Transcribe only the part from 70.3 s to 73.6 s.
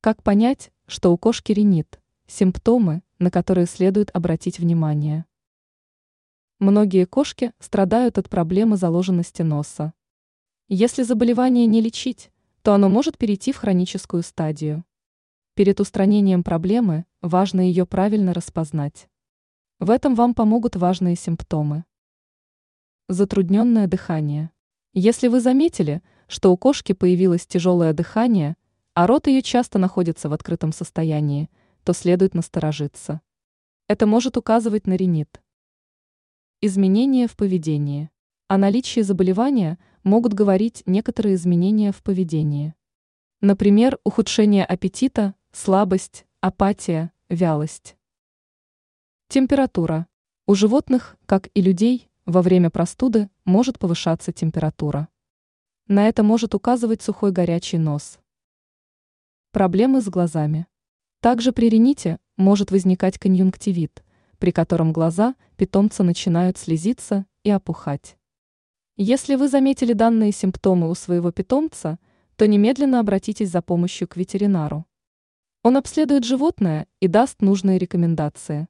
симптомы у своего питомца, то немедленно обратитесь